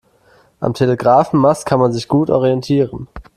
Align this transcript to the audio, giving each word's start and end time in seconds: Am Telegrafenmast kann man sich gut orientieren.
Am 0.59 0.73
Telegrafenmast 0.73 1.67
kann 1.67 1.77
man 1.79 1.93
sich 1.93 2.07
gut 2.07 2.31
orientieren. 2.31 3.07